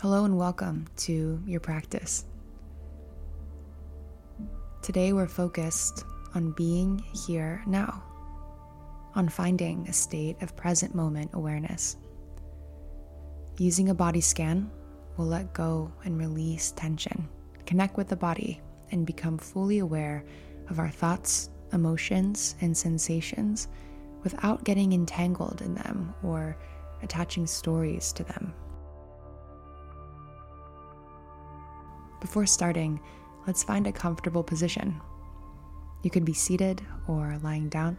[0.00, 2.24] Hello and welcome to your practice.
[4.80, 6.04] Today we're focused
[6.36, 8.04] on being here now,
[9.16, 11.96] on finding a state of present moment awareness.
[13.58, 14.70] Using a body scan,
[15.16, 17.28] we'll let go and release tension,
[17.66, 18.60] connect with the body,
[18.92, 20.24] and become fully aware
[20.70, 23.66] of our thoughts, emotions, and sensations
[24.22, 26.56] without getting entangled in them or
[27.02, 28.54] attaching stories to them.
[32.20, 33.00] Before starting,
[33.46, 35.00] let's find a comfortable position.
[36.02, 37.96] You could be seated or lying down.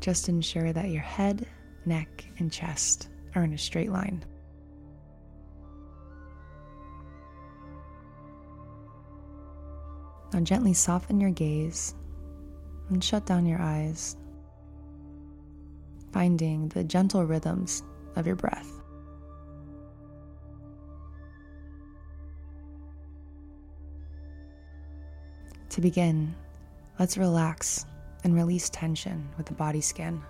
[0.00, 1.46] Just ensure that your head,
[1.86, 4.24] neck, and chest are in a straight line.
[10.32, 11.94] Now, gently soften your gaze
[12.90, 14.16] and shut down your eyes,
[16.12, 17.82] finding the gentle rhythms
[18.16, 18.83] of your breath.
[25.74, 26.36] To begin,
[27.00, 27.84] let's relax
[28.22, 30.22] and release tension with the body scan.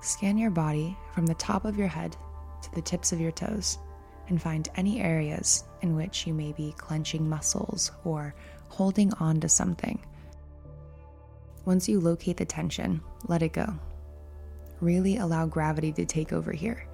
[0.00, 2.16] Scan your body from the top of your head
[2.62, 3.76] to the tips of your toes
[4.28, 8.34] and find any areas in which you may be clenching muscles or
[8.70, 10.02] holding on to something.
[11.66, 13.74] Once you locate the tension, let it go.
[14.80, 16.86] Really allow gravity to take over here.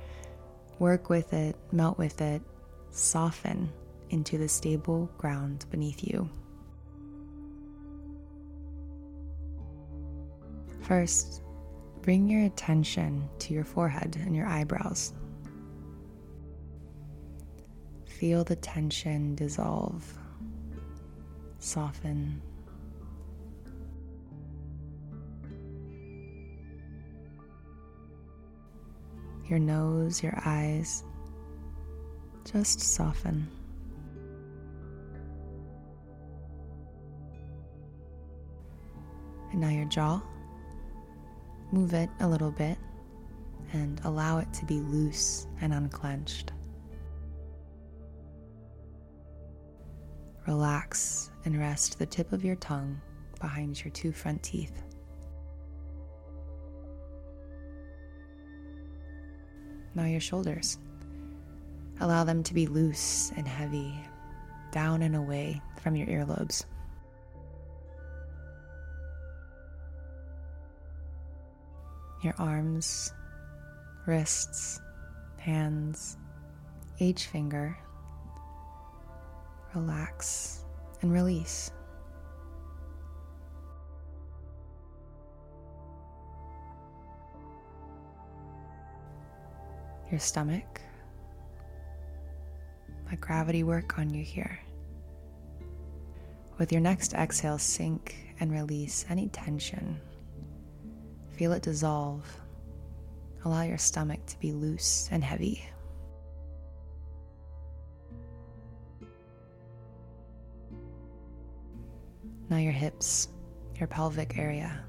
[0.80, 2.42] Work with it, melt with it,
[2.90, 3.72] soften
[4.10, 6.28] into the stable ground beneath you.
[10.82, 11.42] First,
[12.02, 15.14] bring your attention to your forehead and your eyebrows.
[18.06, 20.18] Feel the tension dissolve,
[21.58, 22.42] soften.
[29.48, 31.02] Your nose, your eyes,
[32.44, 33.48] just soften.
[39.60, 40.20] Now your jaw.
[41.70, 42.78] Move it a little bit
[43.72, 46.52] and allow it to be loose and unclenched.
[50.46, 53.00] Relax and rest the tip of your tongue
[53.38, 54.82] behind your two front teeth.
[59.94, 60.78] Now your shoulders.
[62.00, 63.94] Allow them to be loose and heavy,
[64.72, 66.64] down and away from your earlobes.
[72.22, 73.12] Your arms,
[74.06, 74.80] wrists,
[75.38, 76.18] hands,
[76.98, 77.78] each finger.
[79.74, 80.64] Relax
[81.00, 81.70] and release.
[90.10, 90.80] Your stomach.
[93.08, 94.60] Let gravity work on you here.
[96.58, 100.00] With your next exhale, sink and release any tension
[101.40, 102.22] Feel it dissolve.
[103.46, 105.64] Allow your stomach to be loose and heavy.
[112.50, 113.28] Now, your hips,
[113.78, 114.84] your pelvic area,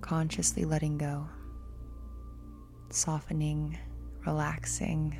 [0.00, 1.28] consciously letting go,
[2.90, 3.78] softening,
[4.26, 5.16] relaxing.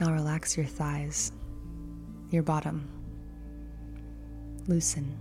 [0.00, 1.30] Now, relax your thighs
[2.32, 2.88] your bottom.
[4.66, 5.16] Loosen,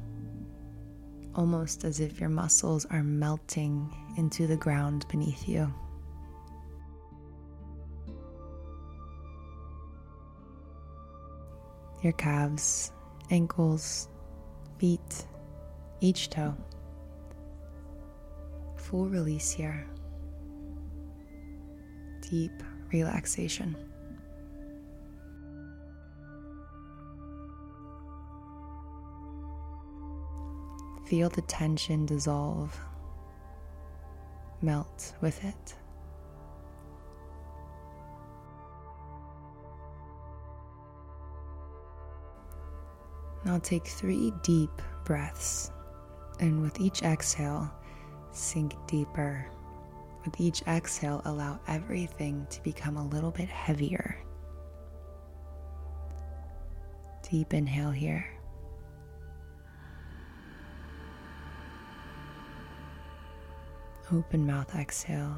[1.36, 5.74] almost as if your muscles are melting into the ground beneath you.
[12.02, 12.92] Your calves,
[13.30, 14.08] ankles,
[14.80, 15.26] feet,
[16.00, 16.56] each toe.
[18.76, 19.86] Full release here.
[22.22, 23.91] Deep relaxation.
[31.12, 32.80] Feel the tension dissolve,
[34.62, 35.76] melt with it.
[43.44, 44.70] Now take three deep
[45.04, 45.74] breaths,
[46.40, 47.70] and with each exhale,
[48.32, 49.46] sink deeper.
[50.24, 54.16] With each exhale, allow everything to become a little bit heavier.
[57.30, 58.26] Deep inhale here.
[64.14, 65.36] open mouth exhale.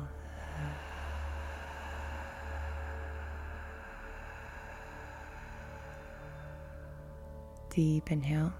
[7.69, 8.53] Deep inhale.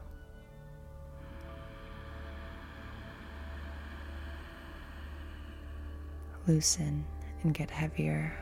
[6.48, 7.06] Loosen
[7.44, 8.34] and get heavier.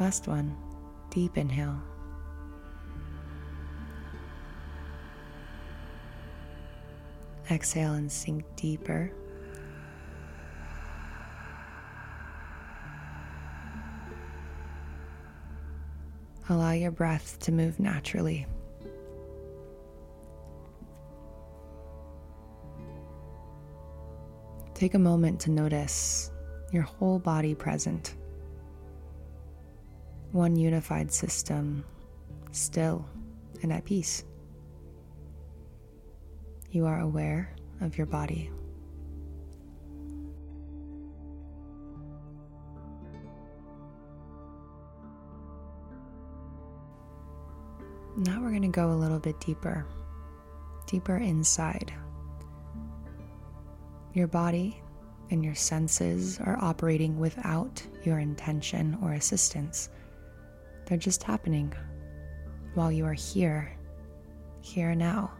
[0.00, 0.56] Last one,
[1.10, 1.80] deep inhale.
[7.50, 9.12] Exhale and sink deeper.
[16.48, 18.46] Allow your breath to move naturally.
[24.74, 26.30] Take a moment to notice
[26.72, 28.16] your whole body present.
[30.32, 31.84] One unified system,
[32.50, 33.06] still
[33.62, 34.24] and at peace.
[36.74, 38.50] You are aware of your body.
[48.16, 49.86] Now we're going to go a little bit deeper,
[50.88, 51.94] deeper inside.
[54.12, 54.82] Your body
[55.30, 59.90] and your senses are operating without your intention or assistance.
[60.86, 61.72] They're just happening
[62.74, 63.70] while you are here,
[64.60, 65.34] here now.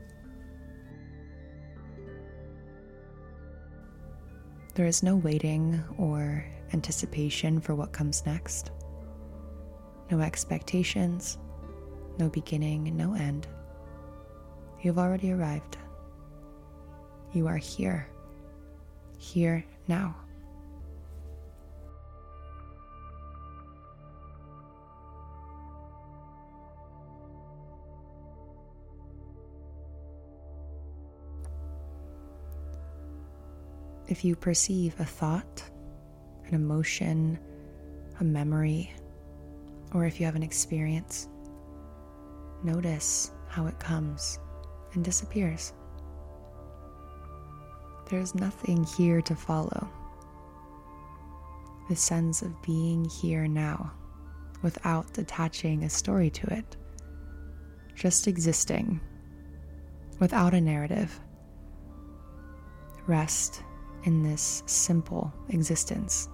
[4.75, 8.73] There is no waiting or anticipation for what comes next.
[10.11, 11.39] No expectations,
[12.19, 13.47] no beginning, no end.
[14.83, 15.77] You've already arrived.
[17.33, 18.09] You are here,
[19.17, 20.17] here now.
[34.09, 35.63] If you perceive a thought,
[36.47, 37.39] an emotion,
[38.21, 38.93] a memory,
[39.93, 41.29] or if you have an experience,
[42.65, 44.39] Notice how it comes
[44.95, 45.75] and disappears.
[48.09, 49.87] There's nothing here to follow.
[51.91, 53.93] The sense of being here now
[54.63, 56.77] without attaching a story to it.
[57.95, 58.99] Just existing
[60.19, 61.21] without a narrative.
[63.07, 63.63] Rest
[64.05, 66.29] in this simple existence.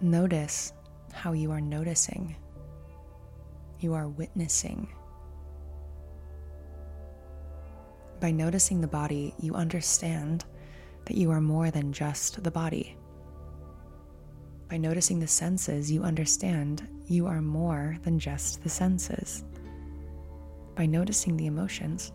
[0.00, 0.72] Notice
[1.12, 2.36] how you are noticing.
[3.80, 4.88] You are witnessing.
[8.20, 10.44] By noticing the body, you understand
[11.06, 12.96] that you are more than just the body.
[14.70, 19.42] By noticing the senses, you understand you are more than just the senses.
[20.76, 22.12] By noticing the emotions,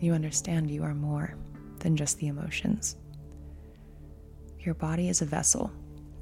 [0.00, 1.36] you understand you are more
[1.78, 2.96] than just the emotions.
[4.58, 5.70] Your body is a vessel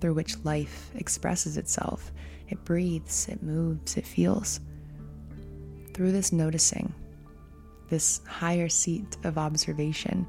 [0.01, 2.13] through which life expresses itself.
[2.49, 4.61] It breathes, it moves, it feels.
[5.95, 6.93] Through this noticing,
[7.89, 10.27] this higher seat of observation,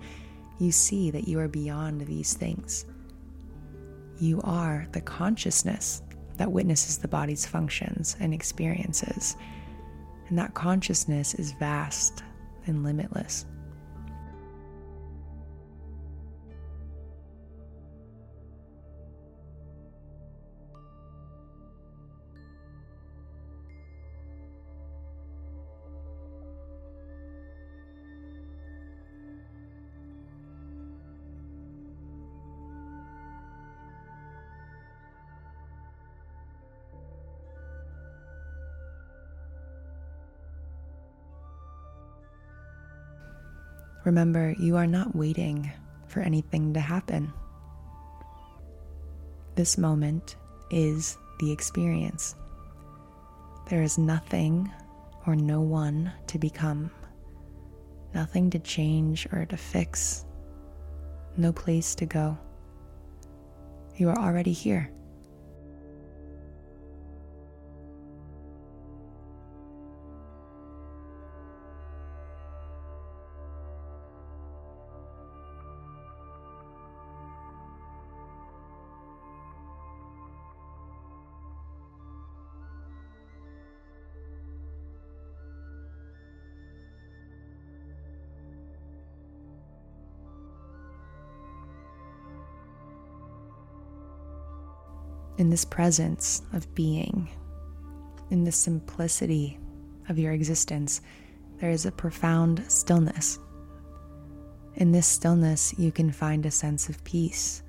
[0.60, 2.86] you see that you are beyond these things.
[4.20, 6.02] You are the consciousness
[6.38, 9.36] that witnesses the body's functions and experiences.
[10.30, 12.24] And that consciousness is vast
[12.68, 13.46] and limitless.
[44.04, 45.72] Remember, you are not waiting
[46.08, 47.32] for anything to happen.
[49.56, 50.36] This moment
[50.72, 52.36] is the experience.
[53.70, 54.72] There is nothing
[55.28, 56.90] or no one to become,
[58.14, 60.26] nothing to change or to fix,
[61.38, 62.38] no place to go.
[63.98, 64.92] You are already here.
[95.42, 97.28] In this presence of being,
[98.30, 99.58] in the simplicity
[100.08, 101.02] of your existence,
[101.58, 103.40] there is a profound stillness.
[104.76, 107.64] In this stillness, you can find a sense of peace.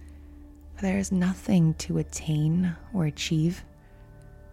[0.83, 3.64] There is nothing to attain or achieve.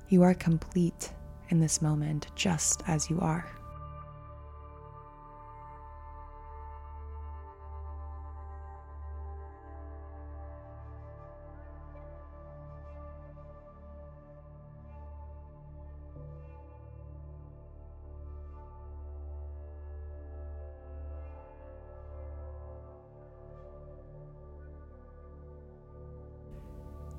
[0.08, 1.12] You are complete
[1.50, 3.46] in this moment, just as you are.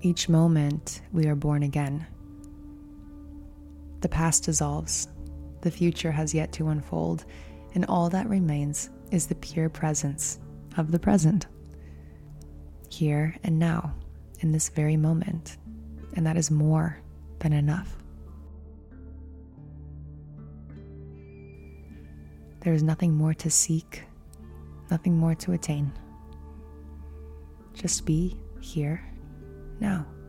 [0.03, 2.07] Each moment, we are born again.
[4.01, 5.09] The past dissolves,
[5.61, 7.27] the future has yet to unfold,
[7.75, 10.39] and all that remains is the pure presence
[10.79, 11.49] of the present,
[12.89, 13.95] here and now,
[14.39, 15.59] in this very moment,
[16.17, 16.99] and that is more
[17.41, 17.95] than enough.
[22.61, 24.05] There is nothing more to seek,
[24.91, 25.93] nothing more to attain.
[27.75, 29.10] Just be here
[29.81, 30.20] now.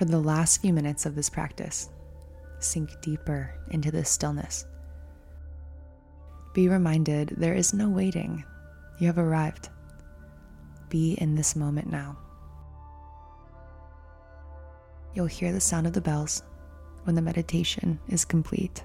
[0.00, 1.90] For the last few minutes of this practice,
[2.58, 4.64] sink deeper into this stillness.
[6.54, 8.42] Be reminded there is no waiting,
[8.98, 9.68] you have arrived.
[10.88, 12.16] Be in this moment now.
[15.12, 16.44] You'll hear the sound of the bells
[17.04, 18.82] when the meditation is complete.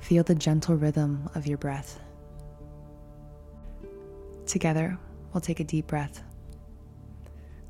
[0.00, 2.00] Feel the gentle rhythm of your breath.
[4.46, 4.98] Together,
[5.32, 6.22] we'll take a deep breath.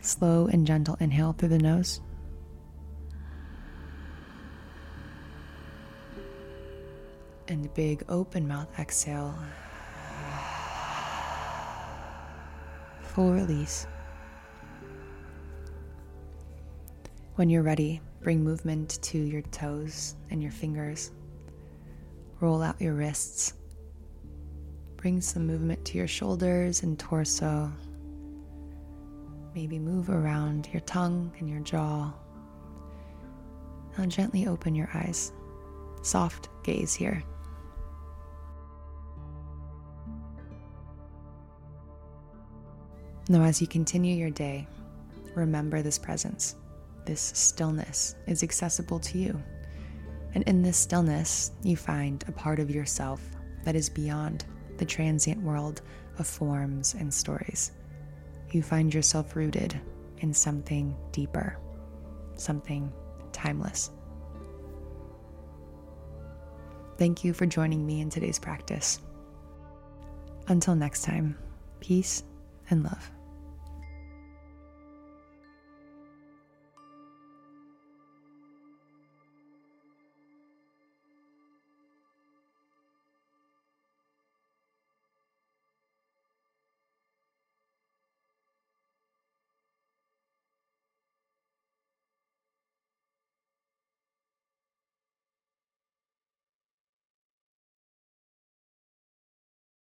[0.01, 2.01] Slow and gentle inhale through the nose.
[7.49, 9.39] And big open mouth exhale.
[13.03, 13.87] Full release.
[17.35, 21.11] When you're ready, bring movement to your toes and your fingers.
[22.41, 23.53] Roll out your wrists.
[24.97, 27.71] Bring some movement to your shoulders and torso.
[29.55, 32.13] Maybe move around your tongue and your jaw.
[33.99, 35.33] Now gently open your eyes.
[36.03, 37.23] Soft gaze here.
[43.29, 44.67] Now, as you continue your day,
[45.37, 46.57] remember this presence.
[47.05, 49.41] This stillness is accessible to you.
[50.35, 53.21] And in this stillness, you find a part of yourself
[53.65, 54.45] that is beyond
[54.79, 55.83] the transient world
[56.19, 57.73] of forms and stories.
[58.51, 59.81] You find yourself rooted
[60.19, 61.57] in something deeper,
[62.37, 62.93] something
[63.33, 63.91] timeless.
[66.99, 69.01] Thank you for joining me in today's practice.
[70.49, 71.39] Until next time,
[71.81, 72.25] peace
[72.69, 73.11] and love.